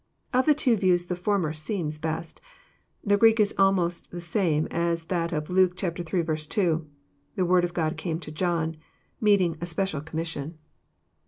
Of 0.33 0.47
the 0.47 0.55
two 0.55 0.77
views 0.77 1.05
the 1.05 1.15
former 1.15 1.53
seems 1.53 1.99
best. 1.99 2.41
The 3.03 3.17
Greek 3.17 3.39
is 3.39 3.53
almost 3.59 4.09
the 4.09 4.19
same 4.19 4.65
as 4.71 5.03
that 5.03 5.31
of 5.31 5.51
Luke 5.51 5.77
iii. 5.83 5.91
2:" 6.35 6.87
The 7.35 7.45
word 7.45 7.63
of 7.63 7.75
God 7.75 7.97
came 7.97 8.19
to 8.21 8.31
John,"— 8.31 8.77
meaning 9.21 9.57
a 9.61 9.67
special 9.67 10.01
com 10.01 10.17
mission. 10.17 10.45
JOHN, 10.45 10.53
CHAP. 10.53 10.59